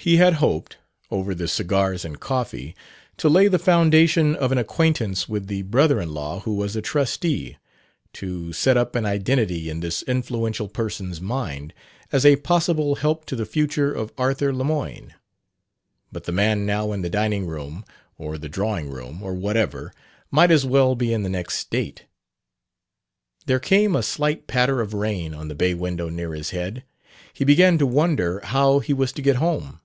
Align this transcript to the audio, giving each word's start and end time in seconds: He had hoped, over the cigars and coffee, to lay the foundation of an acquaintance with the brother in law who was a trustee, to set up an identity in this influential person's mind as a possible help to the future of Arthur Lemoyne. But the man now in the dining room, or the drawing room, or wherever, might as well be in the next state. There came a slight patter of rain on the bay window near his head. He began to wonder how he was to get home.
He 0.00 0.16
had 0.16 0.34
hoped, 0.34 0.78
over 1.10 1.34
the 1.34 1.48
cigars 1.48 2.02
and 2.04 2.18
coffee, 2.20 2.74
to 3.18 3.28
lay 3.28 3.46
the 3.48 3.58
foundation 3.58 4.34
of 4.36 4.52
an 4.52 4.56
acquaintance 4.56 5.28
with 5.28 5.48
the 5.48 5.62
brother 5.62 6.00
in 6.00 6.14
law 6.14 6.40
who 6.40 6.54
was 6.54 6.76
a 6.76 6.80
trustee, 6.80 7.58
to 8.14 8.52
set 8.54 8.76
up 8.78 8.94
an 8.96 9.04
identity 9.04 9.68
in 9.68 9.80
this 9.80 10.02
influential 10.04 10.66
person's 10.68 11.20
mind 11.20 11.74
as 12.12 12.24
a 12.24 12.36
possible 12.36 12.94
help 12.94 13.26
to 13.26 13.36
the 13.36 13.44
future 13.44 13.92
of 13.92 14.12
Arthur 14.16 14.54
Lemoyne. 14.54 15.14
But 16.12 16.24
the 16.24 16.32
man 16.32 16.64
now 16.64 16.92
in 16.92 17.02
the 17.02 17.10
dining 17.10 17.44
room, 17.46 17.84
or 18.16 18.38
the 18.38 18.48
drawing 18.48 18.88
room, 18.88 19.20
or 19.22 19.34
wherever, 19.34 19.92
might 20.30 20.52
as 20.52 20.64
well 20.64 20.94
be 20.94 21.12
in 21.12 21.22
the 21.24 21.28
next 21.28 21.58
state. 21.58 22.06
There 23.44 23.60
came 23.60 23.94
a 23.96 24.04
slight 24.04 24.46
patter 24.46 24.80
of 24.80 24.94
rain 24.94 25.34
on 25.34 25.48
the 25.48 25.56
bay 25.56 25.74
window 25.74 26.08
near 26.08 26.32
his 26.34 26.50
head. 26.50 26.84
He 27.34 27.44
began 27.44 27.76
to 27.78 27.86
wonder 27.86 28.40
how 28.42 28.78
he 28.78 28.94
was 28.94 29.12
to 29.12 29.22
get 29.22 29.36
home. 29.36 29.80